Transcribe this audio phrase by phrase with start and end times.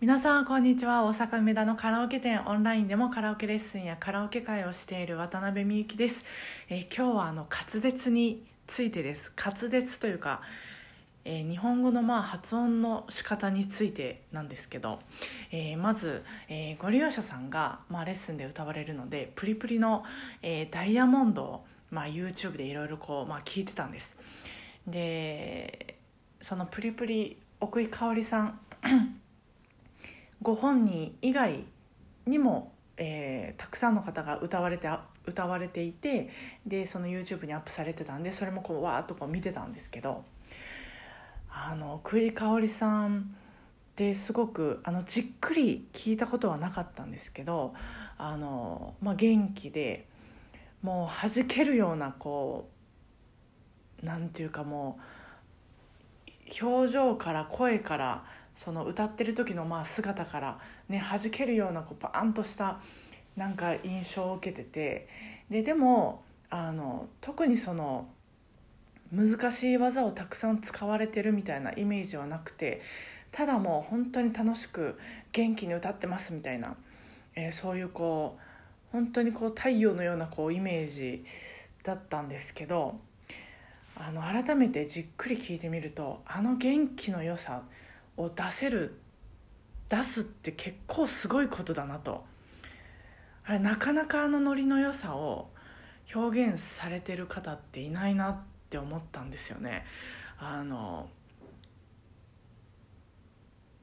[0.00, 1.02] 皆さんこんにちは。
[1.02, 6.24] 大阪梅田のカラオケ店オンラインでもカラオケレッスンやカラオケ会をしている渡辺美幸です、
[6.68, 9.32] えー今日はあの滑舌についてです。
[9.36, 10.40] 滑舌というか、
[11.24, 15.00] えー日本語のまあ発音の仕方についてなんですけど、
[15.50, 20.04] えーまず、えご利用者さんが、まあ、レッスンで歌われるのでプリプリの、
[20.42, 24.14] えダイヤモンドを、まあ、YouTube でいろいろこう、まあ、聞いてたんです。
[24.86, 25.96] で
[26.40, 28.60] そのプリプリ奥井香織さん
[30.42, 31.64] ご本人以外
[32.26, 34.88] にも、えーたくさんの方が歌われて
[35.26, 36.30] 歌われていて
[36.66, 40.24] でその YouTube にアップされてたんでそれもこうわーっとこう見てたんですけど
[41.50, 43.22] あの久井香織さんっ
[43.94, 47.74] てすごくあのじっくり聞いたことはなかったんですけど
[48.16, 50.06] あの、まあ、元気で
[50.82, 52.68] もう弾けるようなこ
[54.02, 54.98] うなんていうかも
[56.60, 58.24] う表情から声から
[58.64, 60.58] その歌ってる時のまあ姿から
[60.88, 62.80] ね弾けるようなこうバーンとした
[63.36, 65.08] なんか印象を受けてて
[65.50, 68.08] ででもあの特にその
[69.12, 72.82] 難しい技をたくさん使われてるみたいなイメージはなくて
[73.32, 74.98] ただもう本当に楽しく
[75.32, 76.74] 元気に歌ってますみたいな、
[77.34, 78.48] えーそういうこう
[78.92, 81.24] 本当にこう太陽のようなこうイメージ
[81.84, 82.96] だったんですけど
[83.96, 87.62] あの改めてじっくり聞いてみるとあの元気の良さ
[88.18, 89.00] を出せる
[89.88, 92.24] 出すって結構すごいことだなと。
[93.44, 95.48] あれなかなかあのノリの良さを
[96.14, 98.38] 表現されてる方っていないなっ
[98.68, 99.86] て思ったんですよね。
[100.38, 101.08] あの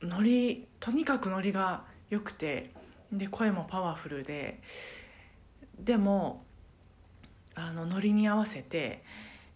[0.00, 2.70] ノリとにかくノリが良くて
[3.12, 4.62] で声もパワフルで
[5.78, 6.44] でも
[7.54, 9.04] あのノリに合わせて、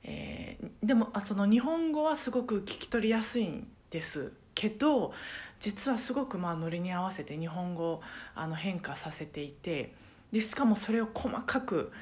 [0.03, 4.33] えーでもあその日本語はすごく聞き取りやすいんです。
[4.55, 5.13] けど
[5.61, 8.01] 実はすごくまあノリに合わせて日本語
[8.35, 9.95] あの変化させていて
[10.33, 11.93] でしかもそれを細かく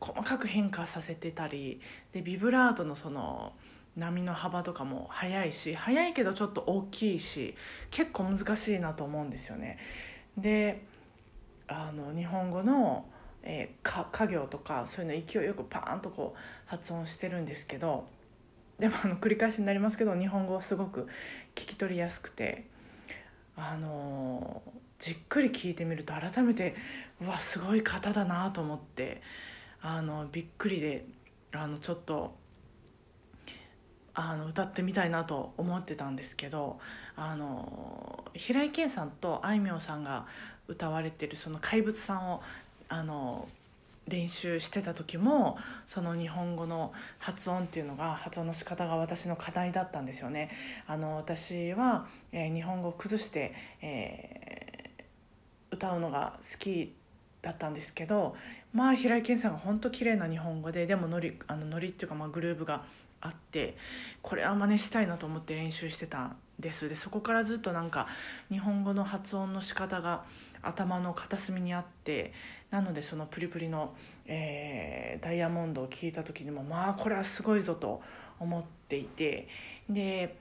[0.00, 1.80] 細かく変化させてたり
[2.12, 3.52] でビブラートのその
[3.96, 7.54] 波の幅とかも速いし速いけどちょっと大きいし
[7.90, 9.78] 結構難しいなと思うんですよね。
[10.36, 10.84] で
[11.68, 13.04] あの日本語の、
[13.42, 18.04] えー家行とかそういうの勢いよくパーンとこう発音してるんですけど
[18.80, 21.06] でもあの繰り返しになりますけど日本語はすごく
[21.54, 22.64] 聞き取りやすくて
[23.56, 24.62] あの
[24.98, 26.74] じっくり聞いてみると改めて
[27.20, 29.20] うわすごい方だなと思って
[29.82, 31.04] あのびっくりで
[31.52, 32.34] あのちょっと
[34.14, 36.78] あの歌ってみたいなと思ってたんですけど
[37.16, 40.26] あの平井堅さんとあいみょんさんが
[40.68, 42.42] 歌われてるその怪物さんを
[42.88, 43.46] あの
[44.10, 45.56] 練習してた時も
[45.88, 50.50] その日本語の発音っていうのが発音の仕方が私の課題だったんですよね。
[50.86, 54.70] あの私は、えー日本語を崩して、えー
[55.72, 56.94] 歌うのが好き
[57.42, 58.34] だったんですけど
[58.72, 62.84] まあ平井堅さんが本当綺麗な日本語ででもノリあのノリっていうかまあグルーヴが
[63.20, 63.76] あって
[64.22, 66.88] これは真似したいなと思って練習してたです。
[66.88, 68.06] でそこからずっとなんか
[68.50, 70.24] 日本語の発音の仕方が
[70.62, 72.32] 頭の片隅にあって
[72.70, 73.94] なのでそのプリプリの、
[74.26, 78.00] えーダイヤモンドを聞いた時にもまあこれはすごいぞと
[78.38, 79.48] 思っていて
[79.88, 80.36] で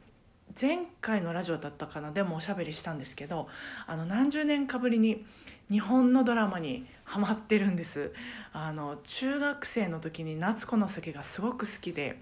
[0.59, 3.47] 前回のラジオだったかなでもおしゃべりしたんですけど
[3.85, 5.25] あの何十年かぶりに
[5.69, 8.11] 日本のドラマにハマってるんです。
[8.53, 12.19] あの中学生の時に「夏子の酒」がすごく好きで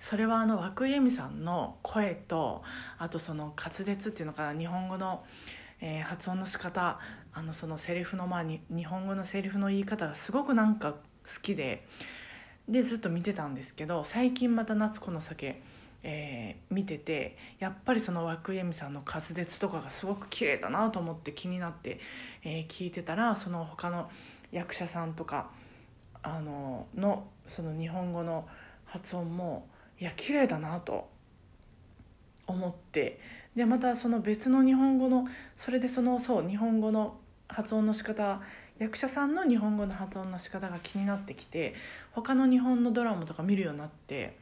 [0.00, 2.62] それはあの涌井絵美さんの声と
[2.98, 5.24] あとその滑舌っていうのかな日本語の、
[5.80, 6.98] えー発音の仕方
[7.32, 10.96] あのそのセリフのまあに日本語のセリフの言い方がすごくなんか好
[11.42, 11.86] きで
[12.68, 15.62] でずっと見てたんですけど最近また「夏子の酒」
[16.02, 21.98] えー見ててやっぱりその涌井絵美さんの滑舌とかがすごく綺麗だなと思って気になって、
[22.42, 24.10] えー聞いてたらその他の
[24.52, 25.50] 役者さんとか
[26.22, 28.48] あののその日本語の
[28.94, 29.66] 発音も
[30.00, 31.08] いや綺麗だなと
[32.46, 33.18] 思って
[33.56, 35.26] でまたその別の日本語の
[35.58, 37.16] それでそのそう日本語の
[37.48, 38.40] 発音の仕方
[38.78, 41.74] 役者さんの日本語の発音の仕方が気になってきて
[42.12, 44.36] 他の日本のドラマとか見るようになって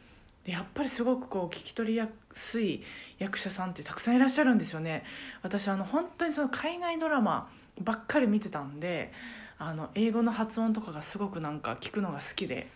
[0.44, 2.82] でやっぱりすごくこう聞き取りやすい
[3.18, 5.04] 役者さんってたくさんいらっしゃるんですよね。
[5.42, 7.48] 私あの本当にその海外ドラマ
[7.80, 9.12] ばっかり見てたんで
[9.58, 12.68] あの英語の発音とかがすごくなんか聞くのが好きで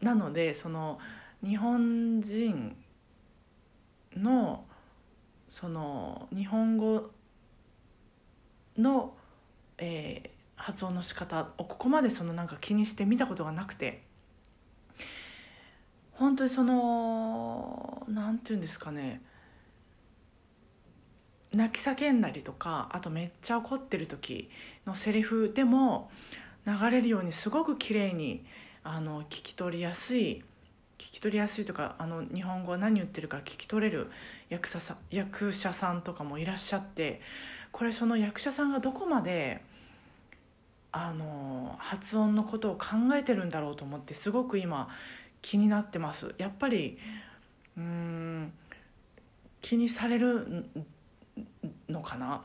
[0.00, 0.98] なのでその
[1.44, 2.76] 日本人
[4.16, 4.64] の
[5.50, 7.10] その日本語
[8.76, 9.14] の、
[9.78, 14.02] えー発音の仕方をここまでそのなんか気にして見たことがなくて。
[16.12, 19.22] 本当にそのなんていうんですかね。
[21.52, 24.50] 泣き叫んだりとかあとめっちゃ怒ってる時
[24.84, 26.10] のセリフでも
[26.66, 28.44] 流れるようにすごく綺麗に
[28.90, 30.42] あの聞き取りやすい
[30.96, 34.10] 聞き取りやすいとかあの日本語何言ってるか聞き取れる
[34.48, 37.20] 役者さ役者さんとかもいらっしゃって
[37.70, 39.60] これその役者さんがどこまで
[40.90, 44.88] あの発音のことを考えてるんだろうと思ってすごく今
[45.42, 46.34] 気になってます。
[46.38, 46.98] やっぱり
[47.76, 48.52] うん
[49.60, 50.64] 気にされる
[51.90, 52.42] のかな？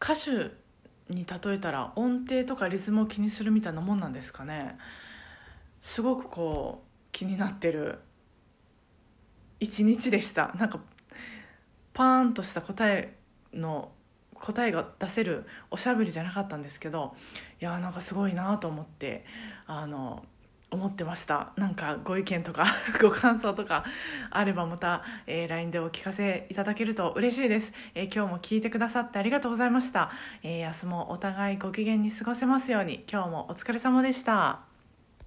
[0.00, 0.52] 歌手
[1.10, 4.78] に例えたら音程とかリズムを気にするみたいなもんなんですかね。
[5.82, 7.98] すごくこう気になってる。
[9.58, 10.54] 一日でした。
[10.58, 10.80] なんか
[11.92, 13.14] パーンとした答え
[13.52, 13.92] の
[14.34, 17.14] 答えが出せるおしゃべりじゃなかったんですけど
[17.60, 19.24] いやーなんかすごいなと思って
[19.66, 20.24] あの
[20.70, 21.52] 思ってました。
[21.56, 22.66] なんかご意見とか
[23.00, 23.84] ご感想とか
[24.30, 30.10] あればまた、えー、LINE でお聞かせいただけると嬉しいです、えー、今日も聞いてくださってありがとうございました、
[30.42, 33.04] えー、明日もお互いご機嫌に過ごせますように。
[33.10, 34.69] 今日もお疲れ様でした。